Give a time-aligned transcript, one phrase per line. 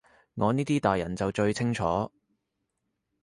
[0.33, 2.11] 我呢啲大人就最清楚